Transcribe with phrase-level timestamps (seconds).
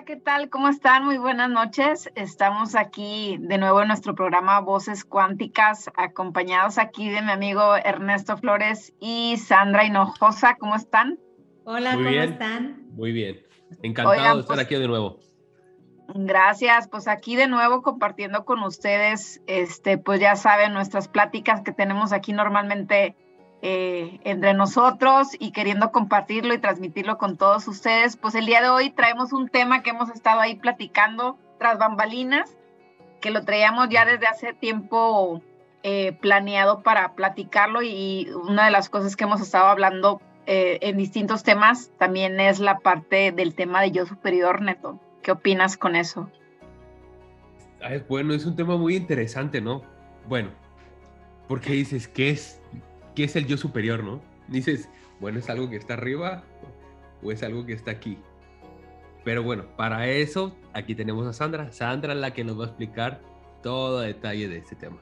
[0.00, 0.48] Hola, ¿qué tal?
[0.48, 1.04] ¿Cómo están?
[1.04, 2.10] Muy buenas noches.
[2.14, 8.38] Estamos aquí de nuevo en nuestro programa Voces Cuánticas, acompañados aquí de mi amigo Ernesto
[8.38, 10.56] Flores y Sandra Hinojosa.
[10.58, 11.18] ¿Cómo están?
[11.64, 12.82] Hola, ¿cómo están?
[12.92, 13.42] Muy bien.
[13.82, 15.20] Encantado de estar pues, aquí de nuevo.
[16.14, 21.72] Gracias, pues aquí de nuevo compartiendo con ustedes, este, pues ya saben, nuestras pláticas que
[21.72, 23.16] tenemos aquí normalmente
[23.62, 28.16] eh, entre nosotros y queriendo compartirlo y transmitirlo con todos ustedes.
[28.16, 32.56] Pues el día de hoy traemos un tema que hemos estado ahí platicando tras bambalinas,
[33.20, 35.42] que lo traíamos ya desde hace tiempo
[35.82, 40.96] eh, planeado para platicarlo y una de las cosas que hemos estado hablando eh, en
[40.96, 44.98] distintos temas también es la parte del tema de yo superior, Neto.
[45.22, 46.30] ¿Qué opinas con eso?
[48.08, 49.82] bueno, es un tema muy interesante, ¿no?
[50.28, 50.50] Bueno,
[51.48, 52.60] porque dices, ¿qué es
[53.20, 54.18] qué es el yo superior, ¿no?
[54.48, 54.88] Dices,
[55.20, 56.42] bueno, ¿es algo que está arriba
[57.22, 58.16] o es algo que está aquí?
[59.24, 61.70] Pero bueno, para eso aquí tenemos a Sandra.
[61.70, 63.20] Sandra es la que nos va a explicar
[63.62, 64.96] todo detalle de este tema.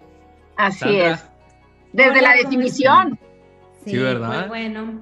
[0.56, 1.25] Así es.
[1.93, 3.20] Desde la definición.
[3.84, 4.48] Sí, ¿verdad?
[4.48, 5.00] Pues bueno,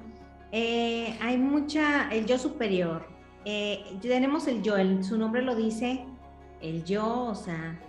[0.51, 3.07] eh, hay mucha, el yo superior.
[3.45, 6.05] Eh, tenemos el yo, su nombre lo dice,
[6.61, 7.79] el yo, o sea,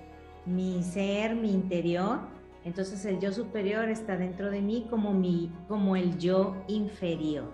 [0.46, 2.20] mi ser, mi interior
[2.64, 7.52] entonces el yo superior está dentro de mí como, mi, como el yo inferior.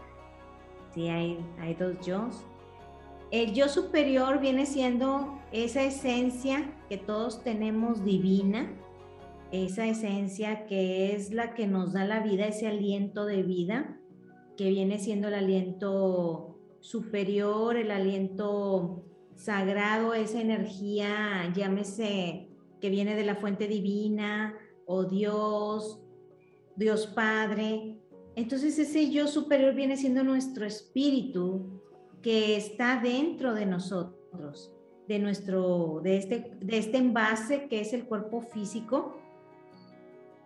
[0.94, 2.28] Sí, hay, hay dos yo.
[3.30, 8.72] El yo superior viene siendo esa esencia que todos tenemos divina,
[9.50, 13.98] esa esencia que es la que nos da la vida, ese aliento de vida,
[14.56, 22.48] que viene siendo el aliento superior, el aliento sagrado, esa energía, llámese,
[22.80, 24.54] que viene de la fuente divina,
[24.86, 26.00] o Dios,
[26.76, 27.98] Dios Padre.
[28.36, 31.80] Entonces ese yo superior viene siendo nuestro espíritu
[32.22, 34.72] que está dentro de nosotros,
[35.06, 39.16] de nuestro, de este, de este envase que es el cuerpo físico.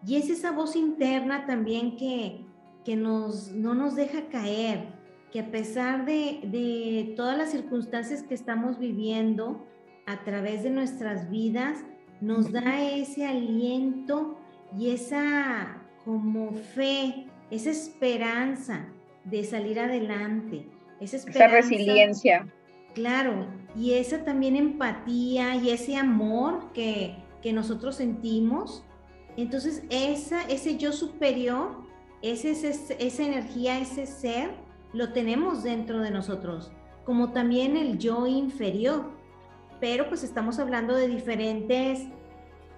[0.06, 2.44] Y es esa voz interna también que,
[2.84, 4.92] que nos, no nos deja caer,
[5.32, 9.66] que a pesar de, de todas las circunstancias que estamos viviendo
[10.06, 11.84] a través de nuestras vidas,
[12.20, 14.38] nos da ese aliento
[14.76, 18.86] y esa como fe, esa esperanza
[19.24, 20.66] de salir adelante,
[21.00, 22.46] esa, esa resiliencia.
[22.94, 23.46] Claro,
[23.76, 28.84] y esa también empatía y ese amor que, que nosotros sentimos.
[29.36, 31.82] Entonces, esa, ese yo superior,
[32.22, 34.50] ese, esa energía, ese ser,
[34.92, 36.72] lo tenemos dentro de nosotros,
[37.04, 39.17] como también el yo inferior
[39.80, 42.08] pero pues estamos hablando de diferentes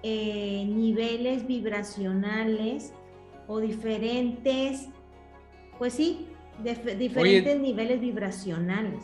[0.03, 2.93] eh, niveles vibracionales
[3.47, 4.89] o diferentes,
[5.79, 6.29] pues sí,
[6.99, 9.03] diferentes niveles vibracionales.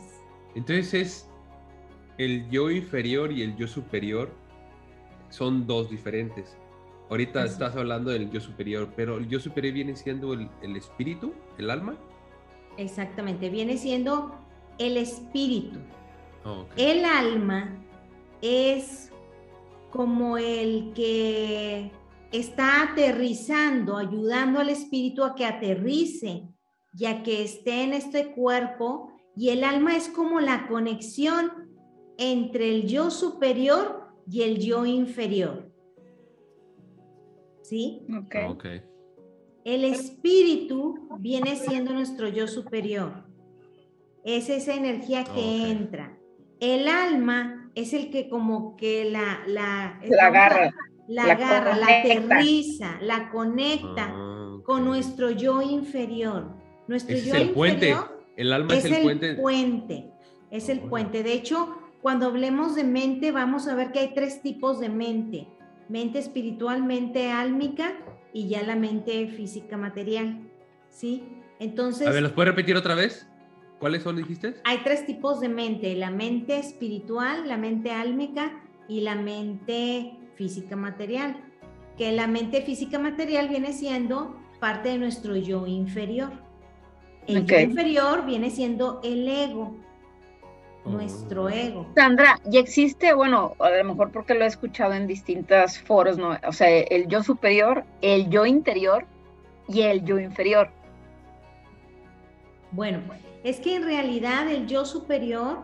[0.54, 1.28] Entonces es
[2.18, 4.30] el yo inferior y el yo superior
[5.28, 6.56] son dos diferentes.
[7.10, 11.70] Ahorita estás hablando del yo superior, pero el yo superior viene siendo el, espíritu, el
[11.70, 11.96] alma.
[12.78, 14.34] Exactamente, viene siendo
[14.78, 15.78] el espíritu.
[16.76, 17.85] El alma
[18.42, 19.12] es
[19.90, 21.90] como el que
[22.32, 26.48] está aterrizando, ayudando al espíritu a que aterrice,
[26.92, 31.50] ya que esté en este cuerpo, y el alma es como la conexión
[32.18, 35.72] entre el yo superior y el yo inferior.
[37.62, 38.06] ¿Sí?
[38.16, 38.34] Ok.
[38.50, 38.82] okay.
[39.64, 43.24] El espíritu viene siendo nuestro yo superior.
[44.24, 46.18] Es esa energía que entra.
[46.60, 49.40] El alma es el que como que la...
[49.46, 50.74] La, la agarra.
[51.08, 56.56] La, agarra, la aterriza, la conecta ah, con nuestro yo inferior.
[56.88, 57.94] Nuestro yo es el puente.
[58.36, 59.34] El alma es, el, puente.
[59.34, 60.10] puente.
[60.50, 61.22] Es el puente.
[61.22, 65.48] De hecho, cuando hablemos de mente, vamos a ver que hay tres tipos de mente.
[65.88, 67.92] Mente espiritual, mente álmica
[68.32, 70.40] y ya la mente física material.
[70.88, 71.22] ¿Sí?
[71.60, 72.06] Entonces...
[72.06, 73.28] A ver, ¿los puedes repetir otra vez?
[73.78, 74.54] ¿Cuáles son, dijiste?
[74.64, 80.76] Hay tres tipos de mente, la mente espiritual, la mente álmica y la mente física
[80.76, 81.36] material.
[81.98, 86.32] Que la mente física material viene siendo parte de nuestro yo inferior.
[87.26, 89.76] El yo inferior viene siendo el ego,
[90.84, 91.48] nuestro oh.
[91.48, 91.86] ego.
[91.96, 96.36] Sandra, y existe, bueno, a lo mejor porque lo he escuchado en distintos foros, ¿no?
[96.46, 99.06] O sea, el yo superior, el yo interior
[99.68, 100.70] y el yo inferior.
[102.72, 103.00] Bueno,
[103.44, 105.60] es que en realidad el yo superior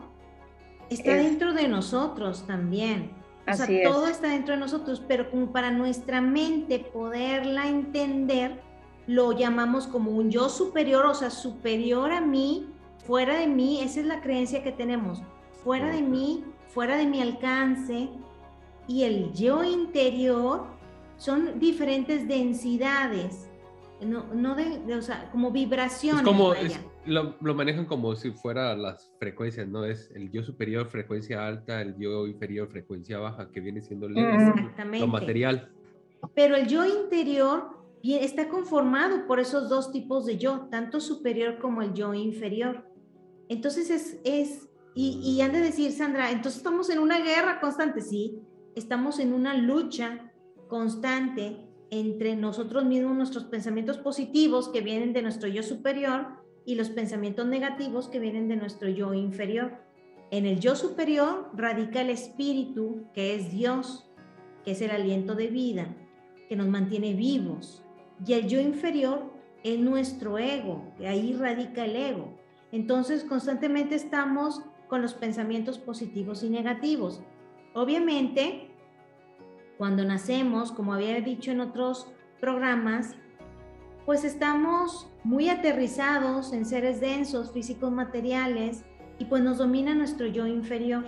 [0.88, 3.10] está dentro de nosotros también.
[3.48, 8.60] O sea, todo está dentro de nosotros, pero como para nuestra mente poderla entender,
[9.08, 12.68] lo llamamos como un yo superior, o sea, superior a mí,
[13.04, 15.22] fuera de mí, esa es la creencia que tenemos.
[15.64, 18.08] Fuera de mí fuera de mi alcance
[18.88, 20.66] y el yo interior
[21.18, 23.48] son diferentes densidades,
[24.00, 26.24] no, no de, o sea, como vibraciones.
[26.24, 26.54] como,
[27.06, 29.84] lo, lo, manejan como si fuera las frecuencias, ¿no?
[29.84, 35.06] Es el yo superior, frecuencia alta, el yo inferior, frecuencia baja, que viene siendo lo
[35.06, 35.70] material.
[36.34, 41.82] Pero el yo interior está conformado por esos dos tipos de yo, tanto superior como
[41.82, 42.84] el yo inferior.
[43.48, 48.00] Entonces es, es y, y han de decir, Sandra, entonces estamos en una guerra constante,
[48.00, 48.40] sí,
[48.74, 50.32] estamos en una lucha
[50.68, 56.90] constante entre nosotros mismos, nuestros pensamientos positivos que vienen de nuestro yo superior y los
[56.90, 59.72] pensamientos negativos que vienen de nuestro yo inferior.
[60.30, 64.08] En el yo superior radica el espíritu, que es Dios,
[64.64, 65.94] que es el aliento de vida,
[66.48, 67.84] que nos mantiene vivos.
[68.24, 69.32] Y el yo inferior
[69.62, 72.38] es nuestro ego, que ahí radica el ego.
[72.70, 77.22] Entonces constantemente estamos con los pensamientos positivos y negativos.
[77.74, 78.70] Obviamente,
[79.78, 82.06] cuando nacemos, como había dicho en otros
[82.40, 83.16] programas,
[84.04, 88.84] pues estamos muy aterrizados en seres densos, físicos, materiales,
[89.18, 91.04] y pues nos domina nuestro yo inferior.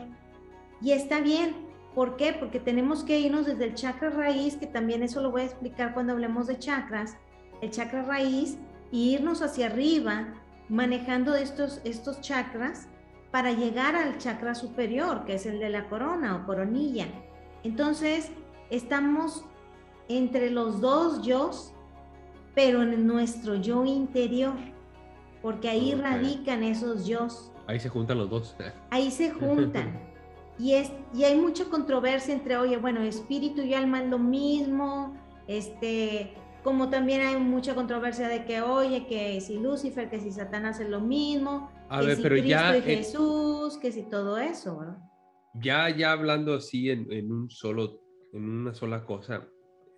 [0.81, 1.55] Y está bien,
[1.95, 2.33] ¿por qué?
[2.33, 5.95] Porque tenemos que irnos desde el chakra raíz, que también eso lo voy a explicar
[5.95, 7.17] cuando hablemos de chakras,
[7.61, 8.59] el chakra raíz,
[8.91, 10.35] y irnos hacia arriba,
[10.69, 12.87] manejando estos, estos chakras
[13.31, 17.07] para llegar al chakra superior, que es el de la corona o coronilla.
[17.65, 18.31] Entonces,
[18.71, 19.45] estamos
[20.09, 21.51] entre los dos yo,
[22.55, 24.55] pero en nuestro yo interior,
[25.43, 27.27] porque ahí radican esos yo.
[27.67, 28.57] Ahí se juntan los dos.
[28.91, 29.99] Ahí se juntan.
[30.59, 35.17] y, es, y hay mucha controversia entre, oye, bueno, espíritu y alma es lo mismo,
[35.49, 40.81] este, como también hay mucha controversia de que, oye, que si Lucifer, que si Satanás
[40.81, 44.39] es lo mismo, a que ver, si pero Cristo ya, y Jesús, que si todo
[44.39, 44.99] eso, ¿verdad?
[45.55, 48.01] Ya, ya hablando así en, en, un solo,
[48.33, 49.47] en una sola cosa,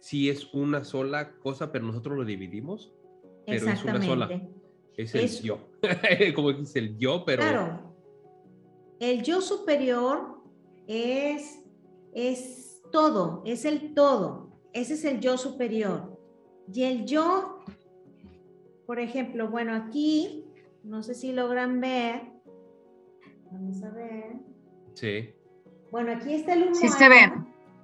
[0.01, 2.93] sí es una sola cosa, pero nosotros lo dividimos,
[3.47, 4.49] pero es una sola.
[4.97, 5.59] Es el yo.
[6.35, 7.43] Como dice el yo, pero...
[7.43, 7.95] Claro.
[8.99, 10.39] El yo superior
[10.87, 11.63] es,
[12.15, 14.59] es todo, es el todo.
[14.73, 16.19] Ese es el yo superior.
[16.73, 17.61] Y el yo,
[18.87, 20.47] por ejemplo, bueno, aquí,
[20.83, 22.23] no sé si logran ver.
[23.51, 24.37] Vamos a ver.
[24.95, 25.31] Sí.
[25.91, 26.77] Bueno, aquí está el humano.
[26.81, 27.33] Sí se ve,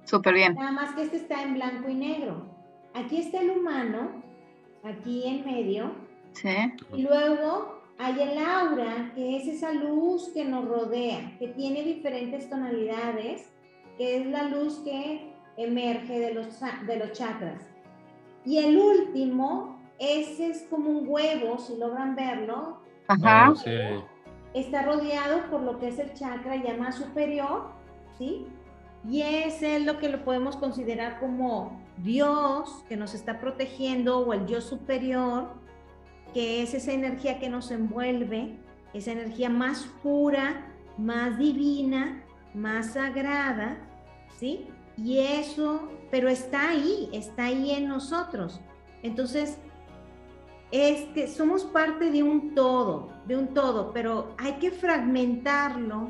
[0.05, 0.55] súper bien.
[0.55, 2.45] Nada más que este está en blanco y negro.
[2.93, 4.21] Aquí está el humano,
[4.83, 5.91] aquí en medio.
[6.33, 6.49] Sí.
[6.93, 12.49] Y luego hay el aura, que es esa luz que nos rodea, que tiene diferentes
[12.49, 13.51] tonalidades,
[13.97, 17.61] que es la luz que emerge de los, de los chakras.
[18.45, 22.79] Y el último, ese es como un huevo, si logran verlo.
[23.07, 23.51] Ajá.
[23.51, 23.71] Oh, sí.
[24.53, 27.69] Está rodeado por lo que es el chakra ya más superior,
[28.17, 28.47] ¿sí?
[29.09, 34.33] Y ese es lo que lo podemos considerar como Dios que nos está protegiendo o
[34.33, 35.51] el yo superior,
[36.33, 38.57] que es esa energía que nos envuelve,
[38.93, 40.67] esa energía más pura,
[40.97, 42.23] más divina,
[42.53, 43.77] más sagrada,
[44.39, 44.67] ¿sí?
[44.97, 48.61] Y eso, pero está ahí, está ahí en nosotros.
[49.01, 49.57] Entonces,
[50.71, 56.09] es que somos parte de un todo, de un todo, pero hay que fragmentarlo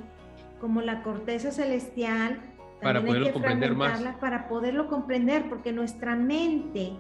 [0.62, 2.40] como la corteza celestial.
[2.84, 4.02] Para poderlo comprender más.
[4.20, 6.94] Para poderlo comprender, porque nuestra mente,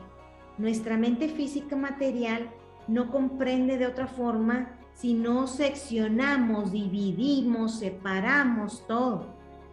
[0.57, 2.49] nuestra mente física material,
[2.87, 9.25] no comprende de otra forma si no seccionamos, dividimos, separamos todo.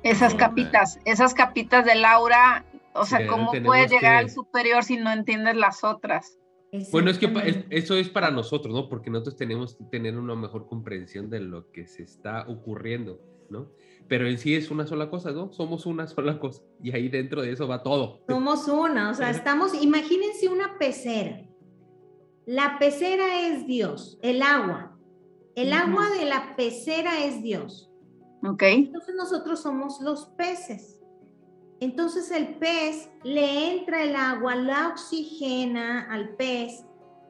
[0.02, 2.64] Esas capitas, esas capitas de Laura,
[2.94, 6.38] o sea, ¿cómo puedes llegar al superior si no entiendes las otras?
[6.92, 8.88] Bueno, es que eso es para nosotros, ¿no?
[8.88, 13.68] Porque nosotros tenemos que tener una mejor comprensión de lo que se está ocurriendo, ¿no?
[14.10, 15.52] Pero en sí es una sola cosa, ¿no?
[15.52, 18.24] Somos una sola cosa y ahí dentro de eso va todo.
[18.28, 21.46] Somos una, o sea, estamos, imagínense una pecera.
[22.44, 24.98] La pecera es Dios, el agua.
[25.54, 27.88] El agua de la pecera es Dios.
[28.42, 28.62] Ok.
[28.64, 31.00] Entonces nosotros somos los peces.
[31.78, 36.84] Entonces el pez le entra el agua, la oxigena al pez,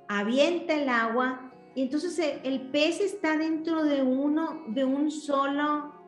[0.09, 6.00] avienta el agua y entonces el, pez está dentro de uno, de un solo,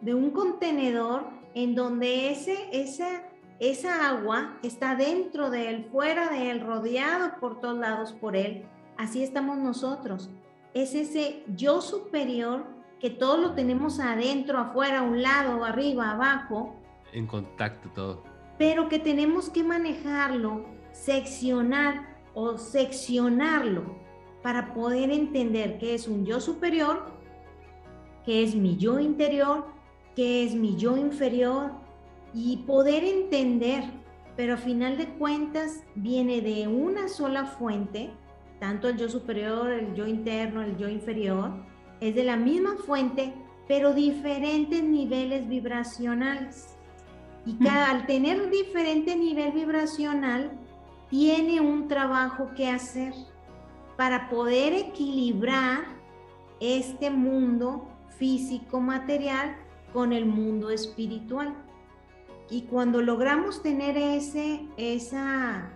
[0.00, 3.22] de un contenedor en donde ese, esa,
[3.58, 8.64] esa agua está dentro de él, fuera de él, rodeado por todos lados por él.
[8.96, 10.30] Así estamos nosotros.
[10.74, 12.64] Es ese yo superior
[13.00, 16.76] que todo lo tenemos adentro, afuera, a un lado, arriba, abajo.
[17.12, 18.22] En contacto todo.
[18.58, 23.96] Pero que tenemos que manejarlo, seccionar o seccionarlo
[24.42, 27.06] para poder entender que es un yo superior,
[28.24, 29.79] que es mi yo interior
[30.14, 31.72] qué es mi yo inferior
[32.34, 33.84] y poder entender,
[34.36, 38.10] pero a final de cuentas viene de una sola fuente,
[38.58, 41.52] tanto el yo superior, el yo interno, el yo inferior,
[42.00, 43.34] es de la misma fuente,
[43.68, 46.76] pero diferentes niveles vibracionales.
[47.46, 50.50] Y cada, al tener diferente nivel vibracional,
[51.08, 53.14] tiene un trabajo que hacer
[53.96, 55.80] para poder equilibrar
[56.60, 57.88] este mundo
[58.18, 59.56] físico material
[59.92, 61.54] con el mundo espiritual.
[62.50, 65.72] Y cuando logramos tener ese, esa,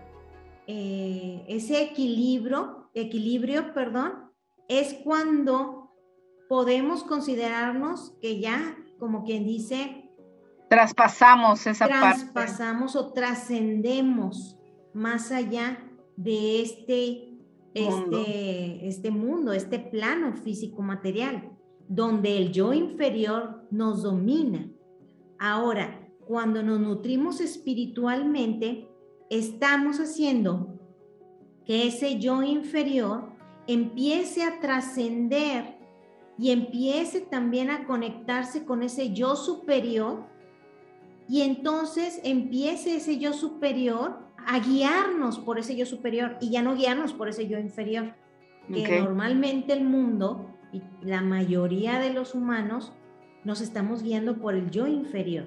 [0.67, 4.31] eh, ese equilibrio, equilibrio, perdón,
[4.69, 5.93] es cuando
[6.49, 10.11] podemos considerarnos que ya, como quien dice,
[10.69, 12.25] traspasamos esa parte.
[12.33, 14.59] Traspasamos o trascendemos
[14.93, 15.79] más allá
[16.17, 17.39] de este,
[17.75, 21.54] este, este mundo, este plano físico material,
[21.89, 24.71] donde el yo inferior nos domina.
[25.39, 28.89] Ahora, cuando nos nutrimos espiritualmente,
[29.31, 30.79] estamos haciendo
[31.65, 33.33] que ese yo inferior
[33.67, 35.79] empiece a trascender
[36.39, 40.27] y empiece también a conectarse con ese yo superior
[41.29, 46.75] y entonces empiece ese yo superior a guiarnos por ese yo superior y ya no
[46.75, 48.15] guiarnos por ese yo inferior,
[48.73, 50.54] que normalmente el mundo
[51.03, 52.93] la mayoría de los humanos
[53.45, 55.47] nos estamos guiando por el yo inferior.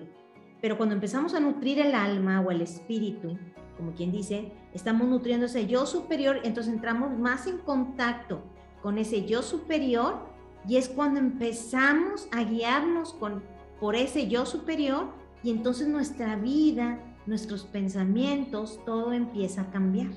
[0.62, 3.38] Pero cuando empezamos a nutrir el alma o el espíritu,
[3.76, 8.44] como quien dice, estamos nutriendo ese yo superior, entonces entramos más en contacto
[8.82, 10.20] con ese yo superior
[10.68, 13.44] y es cuando empezamos a guiarnos con,
[13.80, 15.10] por ese yo superior
[15.44, 20.10] y entonces nuestra vida, nuestros pensamientos, todo empieza a cambiar.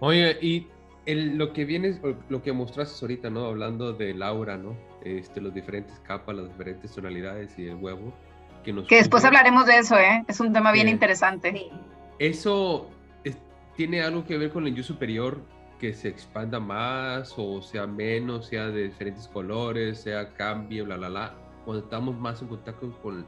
[0.00, 0.66] Oye, y
[1.14, 3.46] lo que vienes, lo que mostraste ahorita, ¿no?
[3.46, 4.76] Hablando del aura, ¿no?
[5.04, 8.12] Este, los diferentes capas, las diferentes tonalidades y el huevo.
[8.64, 10.24] Que, nos que después hablaremos de eso, ¿eh?
[10.28, 11.70] Es un tema bien interesante.
[12.18, 12.90] Eso
[13.76, 15.40] tiene algo que ver con el yo superior
[15.78, 21.08] que se expanda más o sea menos, sea de diferentes colores, sea cambie, bla, bla,
[21.08, 21.34] bla.
[21.64, 23.24] Cuando estamos más en contacto con,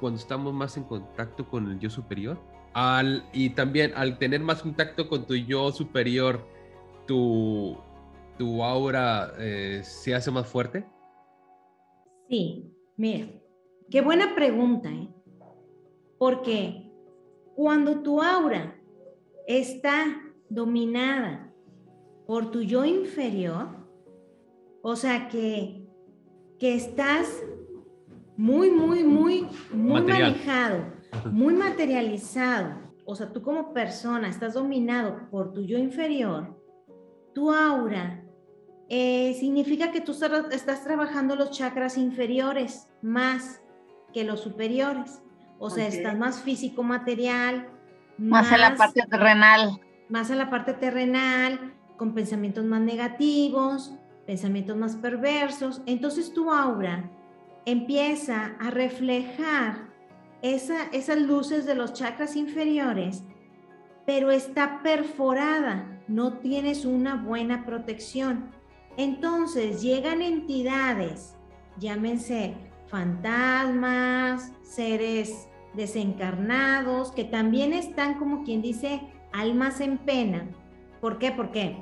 [0.00, 2.40] cuando estamos más en contacto con el yo superior.
[2.72, 6.46] Al, y también al tener más contacto con tu yo superior,
[7.10, 7.76] tu,
[8.38, 10.86] tu aura eh, se hace más fuerte.
[12.28, 13.26] Sí, mira,
[13.90, 15.08] qué buena pregunta, ¿eh?
[16.18, 16.88] Porque
[17.56, 18.76] cuando tu aura
[19.48, 21.52] está dominada
[22.28, 23.66] por tu yo inferior,
[24.82, 25.84] o sea que,
[26.60, 27.42] que estás
[28.36, 30.84] muy, muy, muy, muy manejado,
[31.32, 32.74] muy materializado,
[33.04, 36.59] o sea, tú como persona estás dominado por tu yo inferior,
[37.34, 38.22] tu aura
[38.88, 40.12] eh, significa que tú
[40.50, 43.60] estás trabajando los chakras inferiores más
[44.12, 45.22] que los superiores.
[45.58, 47.68] O sea, estás más físico material.
[48.18, 49.80] Más, en la parte terrenal.
[50.08, 53.94] Más en la parte terrenal, con pensamientos más negativos,
[54.26, 55.82] pensamientos más perversos.
[55.86, 57.10] Entonces tu aura
[57.66, 59.90] empieza a reflejar
[60.42, 63.22] esas luces de los chakras inferiores,
[64.06, 68.50] pero está perforada, no tienes una buena protección.
[68.96, 71.36] Entonces llegan entidades,
[71.78, 72.54] llámense
[72.88, 79.00] fantasmas, seres desencarnados, que también están como quien dice
[79.32, 80.48] almas en pena.
[81.00, 81.30] ¿Por qué?
[81.30, 81.76] Porque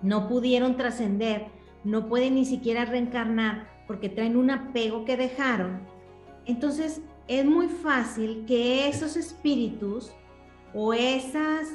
[0.00, 1.48] no pudieron trascender,
[1.84, 5.82] no pueden ni siquiera reencarnar porque traen un apego que dejaron.
[6.46, 10.14] Entonces es muy fácil que esos espíritus
[10.72, 11.68] o esas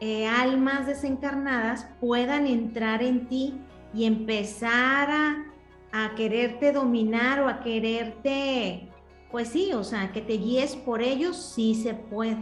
[0.00, 3.54] eh, almas desencarnadas puedan entrar en ti
[3.94, 5.44] y empezar a,
[5.92, 8.88] a quererte dominar o a quererte,
[9.30, 12.36] pues sí, o sea, que te guíes por ellos, sí se puede.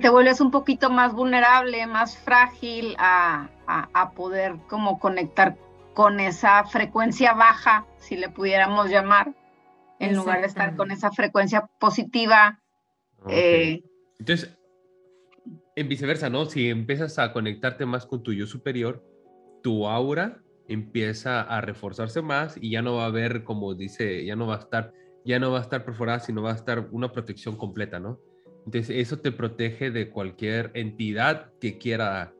[0.00, 5.56] te vuelves un poquito más vulnerable, más frágil a, a, poder como conectar
[5.92, 9.34] con esa frecuencia baja, si le pudiéramos llamar,
[9.98, 12.60] en lugar de estar con esa frecuencia positiva.
[13.28, 13.82] Eh,
[14.18, 14.56] Entonces,
[15.76, 16.46] en viceversa, ¿no?
[16.46, 19.02] Si empiezas a conectarte más con tu yo superior,
[19.62, 24.36] tu aura empieza a reforzarse más y ya no va a haber, como dice, ya
[24.36, 24.92] no va a estar,
[25.24, 28.20] ya no va a estar perforada, sino va a estar una protección completa, ¿no?
[28.64, 32.32] Entonces, eso te protege de cualquier entidad que quiera,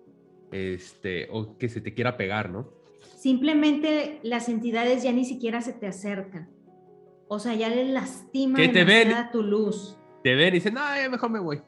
[0.53, 2.73] este, o que se te quiera pegar, ¿no?
[3.17, 6.49] Simplemente las entidades ya ni siquiera se te acercan.
[7.29, 9.99] O sea, ya les lastima que te ven, tu luz.
[10.23, 11.61] Te ven y dicen, no, mejor me voy.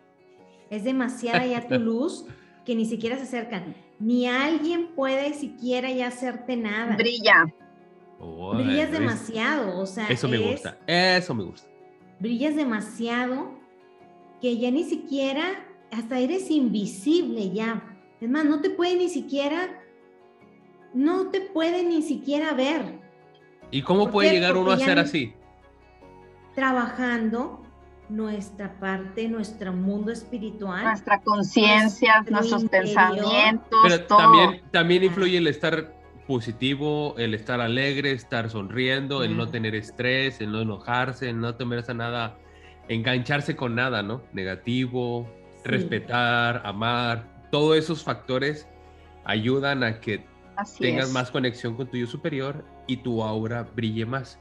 [0.70, 2.26] Es demasiada ya tu luz
[2.64, 3.75] que ni siquiera se acercan.
[3.99, 6.96] Ni alguien puede siquiera ya hacerte nada.
[6.96, 7.46] Brilla.
[8.18, 10.08] brillas demasiado, o sea.
[10.08, 11.68] Eso me gusta, eso me gusta.
[12.18, 13.50] Brillas demasiado
[14.40, 15.44] que ya ni siquiera,
[15.90, 17.82] hasta eres invisible ya.
[18.20, 19.82] Es más, no te puede ni siquiera,
[20.92, 22.99] no te puede ni siquiera ver.
[23.70, 25.32] ¿Y cómo puede llegar uno a ser así?
[26.54, 27.65] Trabajando
[28.08, 30.84] nuestra parte, nuestro mundo espiritual.
[30.84, 33.78] Nuestra conciencia, nuestros pensamientos.
[33.82, 35.94] Pero también, también influye el estar
[36.26, 41.54] positivo, el estar alegre, estar sonriendo, el no tener estrés, el no enojarse, el no
[41.54, 42.38] temerse a nada,
[42.88, 44.22] engancharse con nada, ¿no?
[44.32, 45.28] Negativo,
[45.64, 48.68] respetar, amar, todos esos factores
[49.25, 50.25] ayudan a que
[50.78, 54.38] tengas más conexión con tu yo superior y tu aura brille más.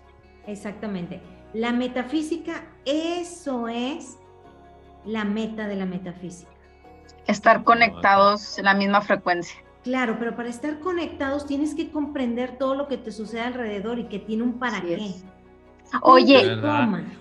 [0.47, 1.21] Exactamente.
[1.55, 4.17] La metafísica, eso es
[5.05, 6.51] la meta de la metafísica.
[7.27, 9.63] Estar conectados en la misma frecuencia.
[9.81, 14.09] Claro, pero para estar conectados tienes que comprender todo lo que te sucede alrededor y
[14.09, 15.13] que tiene un para qué.
[16.01, 16.59] Oye,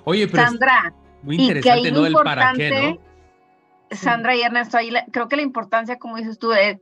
[0.02, 2.04] Oye, pero Sandra, muy interesante, ¿no?
[2.04, 2.98] El para qué,
[3.90, 3.96] ¿no?
[3.96, 6.78] Sandra y Ernesto, ahí creo que la importancia, como dices tú, es,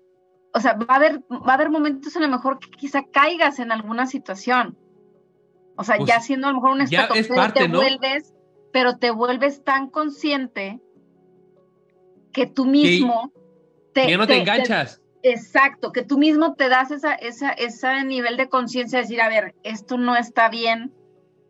[0.55, 3.59] o sea, va a haber, va a haber momentos en lo mejor que quizá caigas
[3.59, 4.75] en alguna situación.
[5.83, 8.35] O sea, ya pues, siendo a lo mejor un estado, pero te vuelves,
[8.73, 10.81] pero te vuelves tan consciente
[12.33, 13.33] que tú mismo
[13.93, 15.03] te, ya no te, enganchas.
[15.23, 19.29] exacto, que tú mismo te das esa, esa, ese nivel de conciencia de decir, a
[19.29, 20.95] ver, esto no está bien.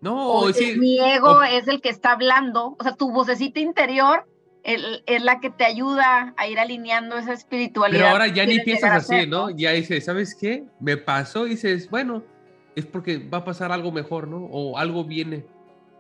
[0.01, 4.27] No, o mi ego es el que está hablando, o sea, tu vocecita interior
[4.65, 8.01] es la que te ayuda a ir alineando esa espiritualidad.
[8.01, 9.51] Pero ahora ya ni piensas así, ¿no?
[9.51, 10.65] Ya dices, ¿sabes qué?
[10.81, 12.23] Me pasó y dices, bueno,
[12.77, 14.39] es porque va a pasar algo mejor, ¿no?
[14.51, 15.45] O algo viene.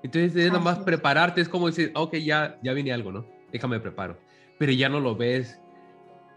[0.02, 3.26] Entonces es nada más prepararte, es como decir, ok, ya, ya viene algo, ¿no?
[3.52, 4.18] Déjame preparo.
[4.58, 5.60] Pero ya no lo ves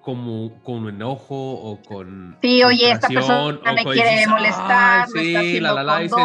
[0.01, 2.37] como con enojo o con.
[2.41, 6.17] Sí, oye, esta persona me quiere molestar, sí, la, la, la, dices,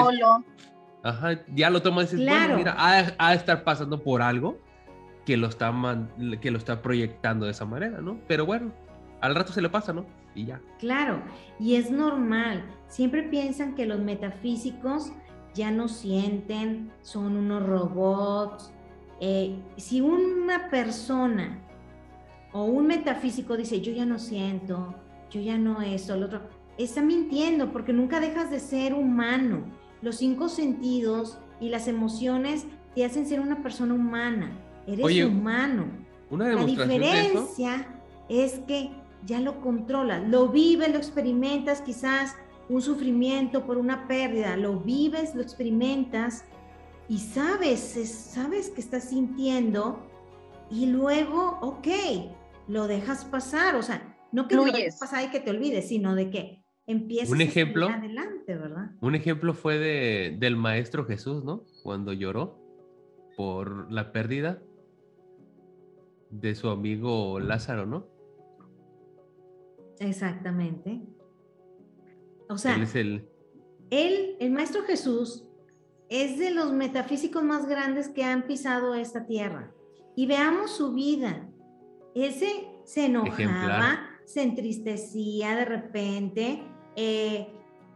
[1.02, 4.59] Ajá, ya lo tomas y dices, bueno, mira, ha, ha, de estar pasando por algo
[5.25, 5.73] que lo, está
[6.43, 8.19] que lo está proyectando de esa manera, ¿no?
[8.28, 8.71] Pero bueno,
[9.23, 10.04] al rato se le pasa, ¿no?
[10.34, 10.60] Y ya.
[10.78, 11.23] Claro,
[11.58, 12.64] y es normal.
[12.88, 15.12] Siempre piensan que los metafísicos
[15.54, 18.73] ya no sienten, son unos robots.
[19.21, 21.58] Eh, si una persona
[22.52, 24.95] o un metafísico dice, yo ya no siento,
[25.30, 26.43] yo ya no eso, lo otro,
[26.78, 29.64] está mintiendo porque nunca dejas de ser humano.
[30.02, 34.50] Los cinco sentidos y las emociones te hacen ser una persona humana.
[34.86, 35.86] Eres humano.
[36.30, 37.86] Una La diferencia
[38.28, 38.90] es que
[39.26, 42.37] ya lo controlas, lo vives, lo experimentas, quizás
[42.69, 46.45] un sufrimiento por una pérdida, lo vives, lo experimentas
[47.09, 50.06] y sabes, sabes que estás sintiendo
[50.71, 51.89] y luego, ok,
[52.69, 56.15] lo dejas pasar, o sea, no que lo dejes pasar y que te olvides, sino
[56.15, 58.93] de que empiezas un ejemplo, a adelante, ¿verdad?
[59.00, 61.65] Un ejemplo fue de, del maestro Jesús, ¿no?
[61.83, 62.56] Cuando lloró
[63.37, 64.63] por la pérdida
[66.30, 68.06] de su amigo Lázaro, ¿no?
[70.00, 71.00] Exactamente.
[72.49, 73.28] O sea, él,
[73.91, 74.36] el...
[74.41, 75.45] el maestro Jesús
[76.10, 79.73] es de los metafísicos más grandes que han pisado esta tierra.
[80.17, 81.49] Y veamos su vida.
[82.15, 86.63] Ese se enojaba, se entristecía de repente,
[86.97, 87.47] eh,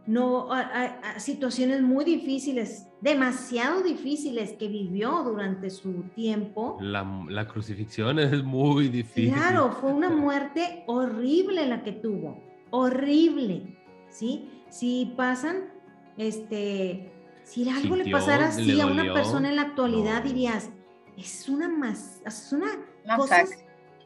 [0.07, 6.79] no, a, situaciones muy difíciles, demasiado difíciles que vivió durante su tiempo.
[6.81, 9.31] La, crucifixión es muy difícil.
[9.31, 12.41] Claro, fue una muerte horrible la que tuvo,
[12.71, 13.77] horrible,
[14.09, 14.49] ¿sí?
[14.69, 15.69] Si pasan,
[16.17, 17.13] este,
[17.43, 20.71] si algo le pasara así a una persona en la actualidad, dirías,
[21.15, 22.71] es una más, es una
[23.17, 23.45] cosa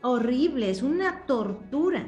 [0.02, 2.04] horrible, es una tortura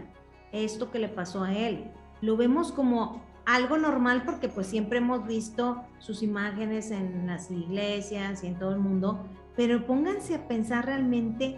[0.51, 1.85] esto que le pasó a él.
[2.19, 8.43] Lo vemos como algo normal porque pues siempre hemos visto sus imágenes en las iglesias
[8.43, 9.25] y en todo el mundo,
[9.55, 11.57] pero pónganse a pensar realmente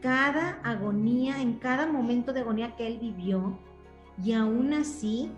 [0.00, 3.58] cada agonía, en cada momento de agonía que él vivió
[4.22, 5.30] y aún así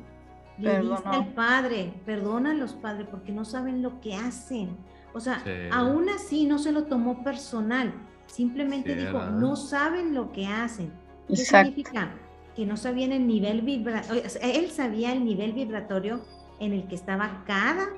[0.59, 4.77] le dice al padre, perdona a los padres porque no saben lo que hacen.
[5.15, 7.93] O sea, aún así no se lo tomó personal,
[8.27, 10.93] simplemente dijo, no saben lo que hacen.
[11.29, 12.13] ¿Qué significa?
[12.55, 16.21] Que no sabían el nivel vibratorio, él sabía el nivel vibratorio
[16.61, 17.89] en el que estaba cada,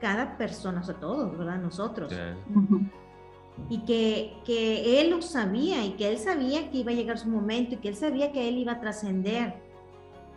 [0.00, 1.58] cada persona, o sea, todos, ¿verdad?
[1.58, 2.12] Nosotros.
[3.70, 7.28] Y que, que él lo sabía y que él sabía que iba a llegar su
[7.28, 9.54] momento y que él sabía que él iba a trascender.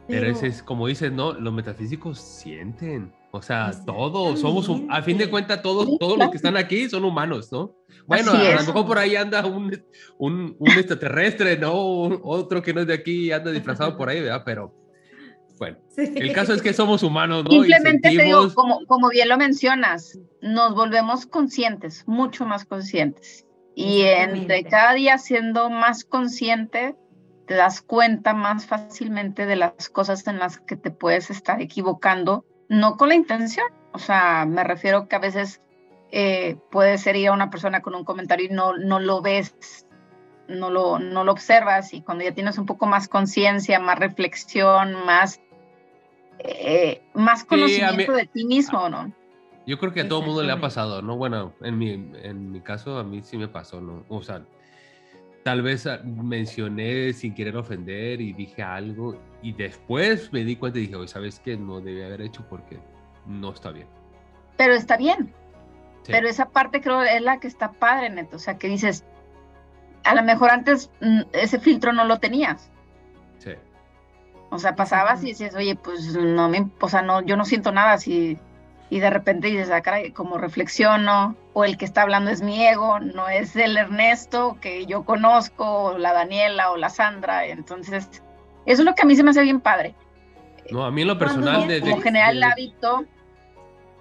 [0.08, 1.34] Pero, ese es, como dices, ¿no?
[1.34, 3.14] Los metafísicos sienten.
[3.32, 7.06] O sea, todos somos, a fin de cuentas, todos, todos los que están aquí son
[7.06, 7.76] humanos, ¿no?
[8.08, 9.84] Bueno, a lo mejor por ahí anda un,
[10.18, 11.74] un, un extraterrestre, ¿no?
[11.74, 14.42] otro que no es de aquí anda disfrazado por ahí, ¿verdad?
[14.44, 14.74] Pero,
[15.60, 17.52] Bueno, el caso es que somos humanos, ¿no?
[17.52, 23.46] Simplemente te digo, como, como bien lo mencionas, nos volvemos conscientes, mucho más conscientes.
[23.76, 26.96] Y entre cada día siendo más consciente,
[27.46, 32.46] te das cuenta más fácilmente de las cosas en las que te puedes estar equivocando,
[32.70, 33.68] no con la intención.
[33.92, 35.62] O sea, me refiero que a veces
[36.12, 39.86] eh, puedes ser ir a una persona con un comentario y no, no lo ves,
[40.48, 44.94] no lo, no lo observas y cuando ya tienes un poco más conciencia, más reflexión,
[45.06, 45.42] más,
[46.40, 49.12] eh, más conocimiento de ti mismo, ¿no?
[49.66, 51.16] Yo creo que a todo mundo le ha pasado, ¿no?
[51.16, 54.04] Bueno, en mi, en mi caso a mí sí me pasó, ¿no?
[54.10, 54.44] O sea,
[55.44, 60.80] tal vez ah, mencioné sin querer ofender y dije algo y después me di cuenta
[60.80, 61.58] y dije, oye, ¿sabes qué?
[61.58, 62.80] No debía haber hecho porque
[63.26, 63.88] no está bien.
[64.58, 65.34] Pero está bien.
[66.06, 68.38] Pero esa parte creo es la que está padre, Neto.
[68.38, 69.06] O sea, que dices,
[70.04, 72.72] a lo mejor antes mm, ese filtro no lo tenías.
[73.38, 73.52] Sí.
[74.50, 77.72] O sea, pasabas y dices, oye, pues no me, o sea, no, yo no siento
[77.72, 78.40] nada si
[78.90, 82.66] y de repente dices, ah, caray, como reflexiono, o el que está hablando es mi
[82.66, 88.10] ego, no es el Ernesto que yo conozco, o la Daniela o la Sandra, entonces
[88.66, 89.96] eso es lo que a mí se me hace bien padre.
[90.72, 91.68] No, a mí en lo personal...
[91.68, 93.06] de, como generar el hábito...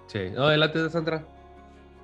[0.07, 1.23] Sí, no, adelante de Sandra.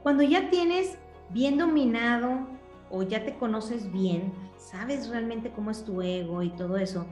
[0.04, 2.48] Cuando ya tienes bien dominado
[2.91, 7.08] o ya te conoces bien, sabes realmente cómo es tu ego y todo eso,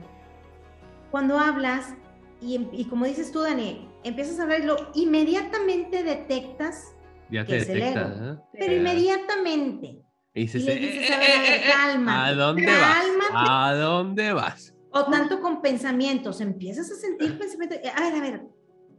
[1.10, 1.94] cuando hablas,
[2.40, 6.94] y, y como dices tú, Dani, empiezas a verlo, inmediatamente detectas
[7.30, 8.38] ya te detecta, ¿eh?
[8.52, 10.02] Pero inmediatamente.
[10.34, 13.06] Y dices, eh, eh, a, ¿a dónde vas?
[13.32, 14.74] ¿A dónde vas?
[14.90, 17.78] O tanto con pensamientos, empiezas a sentir pensamientos.
[17.96, 18.42] A ver, a ver,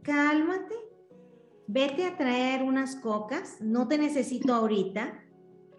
[0.02, 0.74] cálmate,
[1.66, 5.24] vete a traer unas cocas, no te necesito ahorita,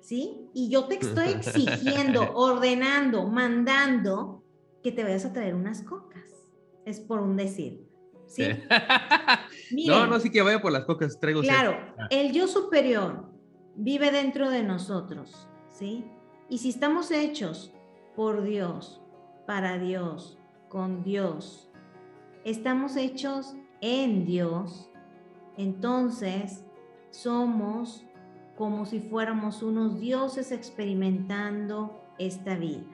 [0.02, 0.50] ¿sí?
[0.54, 4.44] Y yo te estoy exigiendo, ordenando, mandando
[4.82, 6.24] que te vayas a traer unas cocas.
[6.86, 7.87] Es por un decir.
[8.28, 8.44] ¿Sí?
[9.88, 11.42] no, no, sí que vaya por las cocas, traigo.
[11.42, 11.78] Claro,
[12.10, 13.26] el yo superior
[13.76, 16.06] vive dentro de nosotros, ¿sí?
[16.50, 17.74] Y si estamos hechos
[18.16, 19.02] por Dios,
[19.46, 20.38] para Dios,
[20.70, 21.70] con Dios,
[22.44, 24.90] estamos hechos en Dios,
[25.58, 26.66] entonces
[27.10, 28.04] somos
[28.58, 32.86] como si fuéramos unos dioses experimentando esta vida.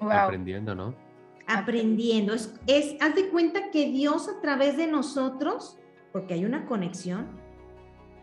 [0.00, 1.07] Aprendiendo, ¿no?
[1.48, 2.34] Aprendiendo.
[2.34, 5.76] Es, es, haz de cuenta que Dios a través de nosotros,
[6.12, 7.26] porque hay una conexión,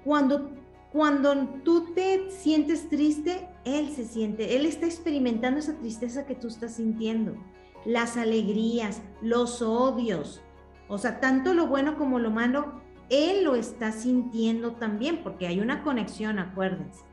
[0.05, 0.51] cuando,
[0.93, 6.47] cuando tú te sientes triste, Él se siente, Él está experimentando esa tristeza que tú
[6.47, 7.35] estás sintiendo,
[7.83, 10.41] las alegrías, los odios,
[10.87, 15.59] o sea, tanto lo bueno como lo malo, Él lo está sintiendo también, porque hay
[15.59, 17.03] una conexión, acuérdense.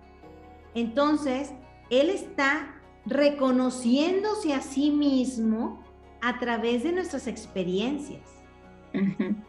[0.75, 1.53] Entonces,
[1.88, 2.75] Él está
[3.07, 5.82] reconociéndose a sí mismo
[6.22, 8.22] a través de nuestras experiencias.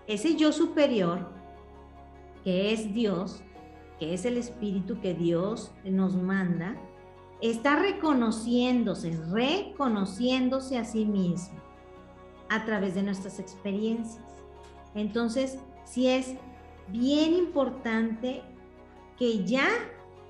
[0.08, 1.30] Ese yo superior,
[2.44, 3.44] que es Dios,
[4.00, 6.76] que es el espíritu que Dios nos manda,
[7.42, 11.62] está reconociéndose, reconociéndose a sí mismo
[12.50, 14.24] a través de nuestras experiencias.
[14.96, 16.36] Entonces, sí es
[16.88, 18.42] bien importante
[19.18, 19.68] que ya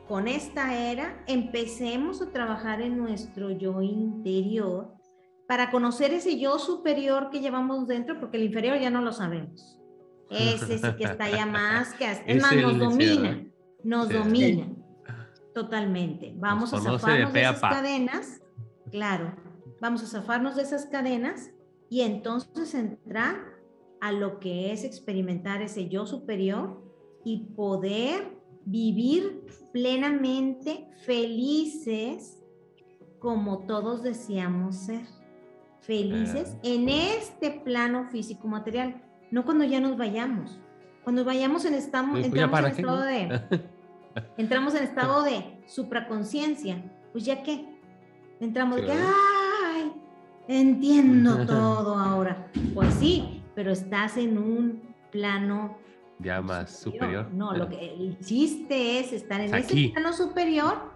[0.08, 4.93] con esta era empecemos a trabajar en nuestro yo interior
[5.54, 9.80] para conocer ese yo superior que llevamos dentro, porque el inferior ya no lo sabemos.
[10.32, 13.46] Ese sí que está ya más que es más, nos domina,
[13.84, 14.66] nos domina.
[15.54, 16.34] Totalmente.
[16.38, 18.42] Vamos a zafarnos de, esas cadenas,
[18.90, 19.36] claro,
[19.80, 21.52] vamos a zafarnos de esas cadenas
[21.88, 23.36] y entonces entrar
[24.02, 26.82] a lo que es experimentar ese yo superior
[27.24, 32.44] y poder vivir plenamente felices
[33.20, 35.06] como todos deseamos ser
[35.86, 40.60] felices en este plano físico material, no cuando ya nos vayamos.
[41.04, 43.42] Cuando vayamos en estamos, pues entramos en estado de
[44.38, 47.66] entramos en estado de supraconciencia, pues ya qué?
[48.40, 49.92] Entramos de que ay,
[50.48, 52.48] entiendo todo ahora.
[52.74, 55.78] Pues sí, pero estás en un plano
[56.20, 57.30] ya más superior.
[57.34, 60.94] No, lo que el chiste es estar en ese plano superior,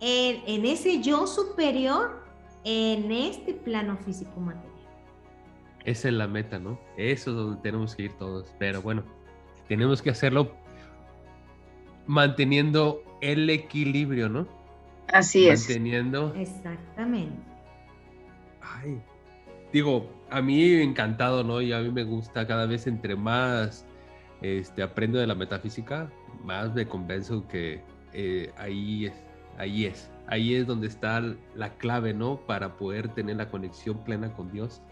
[0.00, 2.23] en ese yo superior
[2.64, 4.72] en este plano físico material.
[5.84, 6.78] Esa es la meta, ¿no?
[6.96, 8.54] Eso es donde tenemos que ir todos.
[8.58, 9.02] Pero bueno,
[9.68, 10.52] tenemos que hacerlo
[12.06, 14.46] manteniendo el equilibrio, ¿no?
[15.12, 15.68] Así es.
[15.68, 16.34] Manteniendo.
[16.34, 17.36] Exactamente.
[18.62, 18.98] Ay,
[19.72, 21.60] digo, a mí encantado, ¿no?
[21.60, 23.86] Y a mí me gusta cada vez entre más
[24.40, 26.10] este, aprendo de la metafísica,
[26.42, 27.80] más me convenzo que
[28.12, 29.12] eh, ahí es,
[29.58, 31.22] ahí es ahí es donde está
[31.54, 32.40] la clave, ¿no?
[32.46, 34.82] Para poder tener la conexión plena con Dios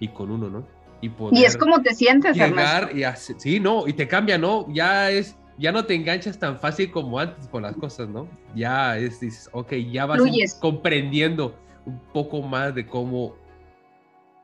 [0.00, 0.66] y con uno, ¿no?
[1.02, 4.38] y poder y es como te sientes llegar y hacer, sí no y te cambia
[4.38, 8.28] no ya es ya no te enganchas tan fácil como antes con las cosas no
[8.54, 10.22] ya es dices ok ya vas
[10.60, 13.36] comprendiendo un poco más de cómo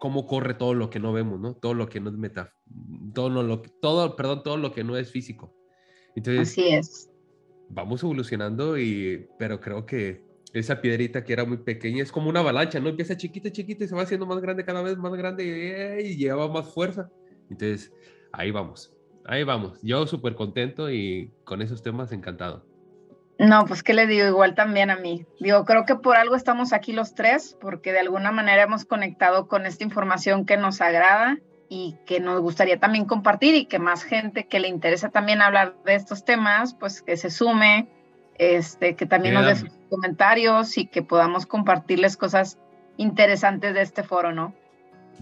[0.00, 2.52] cómo corre todo lo que no vemos no todo lo que no es meta
[3.14, 5.54] todo lo todo perdón todo lo que no es físico.
[6.14, 7.10] Entonces así es.
[7.68, 12.40] vamos evolucionando y pero creo que esa piedrita que era muy pequeña es como una
[12.40, 12.88] avalancha, ¿no?
[12.88, 16.48] Empieza chiquita, chiquita y se va haciendo más grande cada vez más grande y, lleva
[16.48, 17.10] más fuerza.
[17.50, 17.92] Entonces,
[18.32, 18.92] ahí vamos,
[19.24, 19.78] ahí vamos.
[19.82, 22.64] Yo súper contento y con esos temas encantado.
[23.38, 25.24] No, pues qué le digo, igual también a mí.
[25.38, 29.46] Digo, creo que por algo estamos aquí los tres, porque de alguna manera hemos conectado
[29.46, 34.02] con esta información que nos agrada y que nos gustaría también compartir y que más
[34.02, 37.88] gente que le interesa también hablar de estos temas, pues que se sume,
[38.38, 42.58] este, que también nos dé sus comentarios y que podamos compartirles cosas
[42.96, 44.54] interesantes de este foro, ¿no?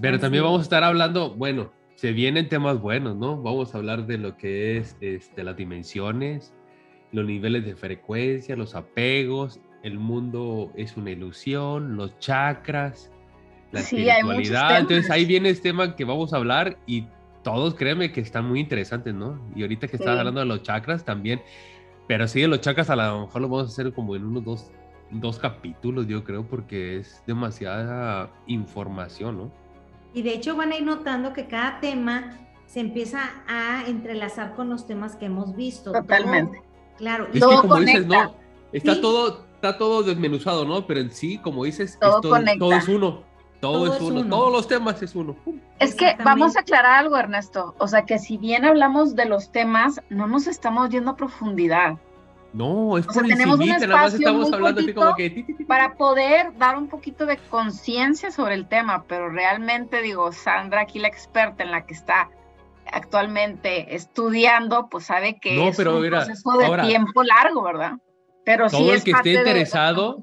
[0.01, 3.41] Pero también vamos a estar hablando, bueno, se vienen temas buenos, ¿no?
[3.41, 6.53] Vamos a hablar de lo que es este, las dimensiones,
[7.13, 13.11] los niveles de frecuencia, los apegos, el mundo es una ilusión, los chakras,
[13.73, 14.81] la espiritualidad.
[14.81, 17.07] Entonces ahí viene este tema que vamos a hablar y
[17.43, 19.41] todos créeme que están muy interesantes, ¿no?
[19.55, 21.41] Y ahorita que estás hablando de los chakras también,
[22.07, 24.71] pero sí, los chakras a lo mejor lo vamos a hacer como en unos dos,
[25.11, 29.51] dos capítulos, yo creo, porque es demasiada información, ¿no?
[30.15, 34.71] Y de hecho van a ir notando que cada tema se empieza a entrelazar con
[34.71, 35.93] los temas que hemos visto.
[35.93, 36.63] Totalmente.
[36.97, 37.27] claro.
[37.33, 38.35] Es que como dices, no,
[38.73, 40.87] está todo, está todo desmenuzado, ¿no?
[40.87, 43.25] Pero en sí, como dices, todo, todo es uno.
[43.61, 44.29] Todo, es, uno.
[44.29, 45.37] todos los temas es uno.
[45.79, 47.75] Es que vamos a aclarar algo, Ernesto.
[47.79, 51.97] O sea, que si bien hablamos de los temas, no nos estamos yendo a profundidad.
[52.53, 55.45] No, es por tenemos un nada más estamos hablando así como que...
[55.67, 60.99] Para poder dar un poquito de conciencia sobre el tema, pero realmente digo, Sandra, aquí
[60.99, 62.31] la experta en la que está
[62.91, 67.93] actualmente estudiando, pues sabe que es un proceso de tiempo largo, ¿verdad?
[68.45, 70.23] Pero todo el que esté interesado,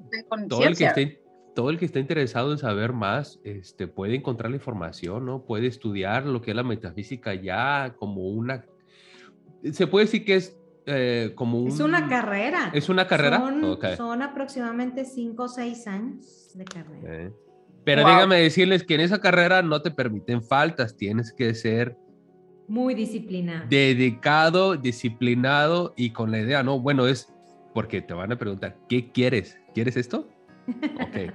[0.50, 1.23] todo el que esté
[1.54, 5.44] todo el que está interesado en saber más, este, puede encontrar la información, ¿no?
[5.44, 8.66] Puede estudiar lo que es la metafísica ya como una...
[9.72, 11.68] Se puede decir que es eh, como un...
[11.70, 12.72] Es una carrera.
[12.74, 13.42] ¿Es una carrera?
[13.96, 17.32] Son, aproximadamente 5 o 6 años de carrera.
[17.84, 21.98] Pero dígame decirles que en esa carrera no te permiten faltas, tienes que ser...
[22.68, 23.66] Muy disciplinado.
[23.70, 26.80] Dedicado, disciplinado y con la idea, ¿no?
[26.80, 27.34] Bueno, es
[27.74, 29.60] porque te van a preguntar, ¿qué quieres?
[29.74, 30.30] ¿Quieres esto?
[30.68, 31.34] Ok,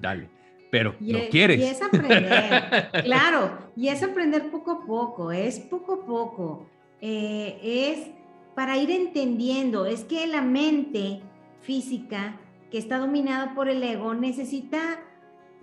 [0.00, 0.28] dale.
[0.70, 1.60] Pero no quieres.
[1.60, 6.66] Y es aprender, claro, y es aprender poco a poco, es poco a poco.
[7.00, 7.60] Eh,
[7.92, 8.10] es
[8.56, 11.20] para ir entendiendo, es que la mente
[11.60, 12.40] física
[12.70, 15.00] que está dominada por el ego necesita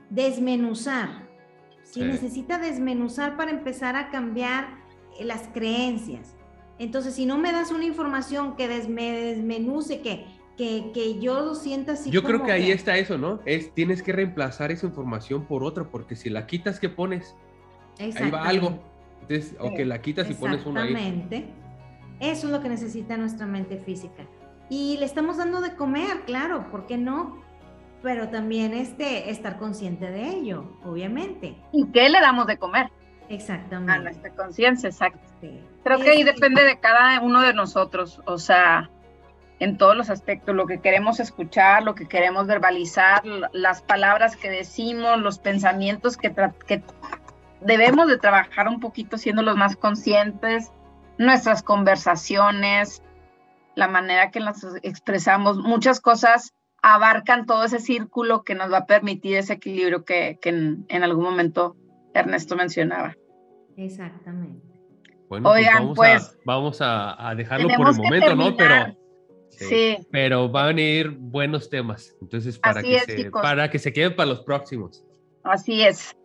[0.10, 1.28] desmenuzar,
[1.84, 2.02] ¿sí?
[2.02, 4.78] necesita desmenuzar para empezar a cambiar
[5.20, 6.36] eh, las creencias.
[6.80, 10.26] Entonces, si no me das una información que me desmenuce, que
[10.58, 12.12] que, yo lo sienta así.
[12.12, 13.40] Yo creo que, ahí está eso, ¿no?
[13.46, 17.36] Es tienes que reemplazar esa información por otra, porque si la quitas, ¿qué pones?
[18.00, 18.80] Ahí va algo.
[19.22, 20.94] Entonces, o que la quitas y pones una ahí.
[20.94, 21.48] Exactamente.
[22.20, 24.26] Eso es lo que necesita nuestra mente física.
[24.70, 27.42] Y le estamos dando de comer, claro, ¿por qué no?
[28.04, 31.56] Pero también este, estar consciente de ello, obviamente.
[31.72, 32.92] ¿Y qué le damos de comer?
[33.30, 33.92] Exactamente.
[33.94, 35.20] A nuestra conciencia, exacto.
[35.84, 38.22] Creo que ahí depende de cada uno de nosotros.
[38.26, 38.90] O sea,
[39.62, 43.22] en todos los aspectos, lo que queremos escuchar, lo que queremos verbalizar,
[43.54, 46.34] las palabras que decimos, los pensamientos que,
[46.66, 46.82] que
[47.62, 50.72] debemos de trabajar un poquito siendo los más conscientes,
[51.20, 53.04] nuestras conversaciones,
[53.76, 58.86] la manera que las expresamos, muchas cosas abarcan todo ese círculo que nos va a
[58.88, 61.76] permitir ese equilibrio que, en, algún momento
[62.16, 63.16] Ernesto mencionaba.
[63.78, 64.66] Exactamente.
[65.30, 68.58] Bueno, pues Oigan, pues, vamos, a, a, dejarlo por el momento, ¿no?
[68.58, 69.01] Pero
[69.52, 69.98] Sí.
[70.12, 72.16] Pero van a venir buenos temas.
[72.22, 75.04] Entonces, para, que, se, para que se queden para los próximos.
[75.44, 76.16] Así es.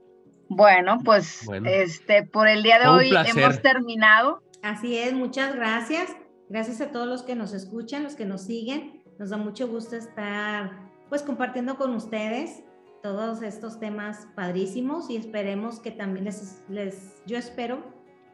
[0.49, 4.43] Bueno, pues este por el día de hoy hemos terminado.
[4.63, 6.17] Así es, muchas gracias.
[6.49, 9.03] Gracias a todos los que nos escuchan, los que nos siguen.
[9.19, 12.63] Nos da mucho gusto estar pues compartiendo con ustedes
[13.03, 17.85] todos estos temas padrísimos y esperemos que también les, les yo espero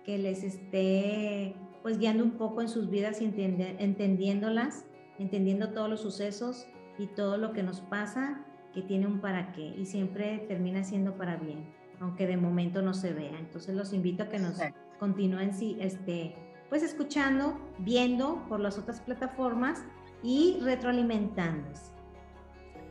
[0.04, 4.84] que les esté pues guiando un poco en sus vidas y entendiéndolas,
[5.18, 6.66] entendiendo todos los sucesos
[6.98, 11.16] y todo lo que nos pasa que tiene un para qué y siempre termina siendo
[11.16, 11.66] para bien,
[12.00, 13.38] aunque de momento no se vea.
[13.38, 14.58] Entonces los invito a que nos
[14.98, 16.34] continúen este,
[16.68, 19.84] pues escuchando, viendo por las otras plataformas
[20.22, 21.92] y retroalimentándose.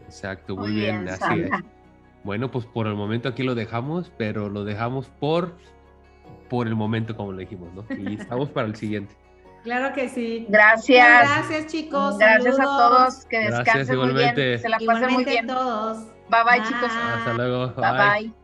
[0.06, 1.50] Exacto, muy, bien, así es.
[2.24, 5.56] Bueno, pues por el momento aquí lo dejamos, pero lo dejamos por
[6.52, 7.86] por el momento, como lo dijimos, ¿no?
[7.96, 9.16] Y estamos para el siguiente.
[9.64, 10.46] Claro que sí.
[10.50, 11.08] Gracias.
[11.08, 12.18] Gracias, chicos.
[12.18, 13.26] Gracias a todos.
[13.26, 14.36] Que descansen muy bien.
[14.36, 15.48] Se la pasen muy bien.
[15.48, 16.00] todos.
[16.30, 16.92] Bye bye, chicos.
[16.92, 17.74] Hasta luego.
[17.76, 18.24] bye.
[18.24, 18.41] bye.